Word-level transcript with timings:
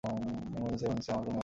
Emergency, 0.03 0.55
emergency, 0.59 1.09
আমার 1.11 1.23
রুমে 1.25 1.31
আসো। 1.33 1.39